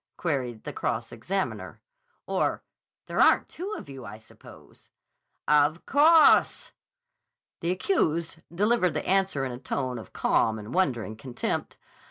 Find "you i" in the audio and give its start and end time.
3.87-4.17